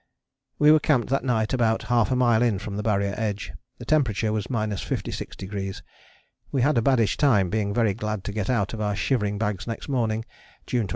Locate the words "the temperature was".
3.77-4.47